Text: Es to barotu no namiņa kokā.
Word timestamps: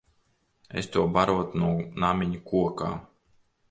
Es 0.81 0.89
to 0.95 1.03
barotu 1.19 1.63
no 1.63 1.71
namiņa 2.07 2.45
kokā. 2.53 2.95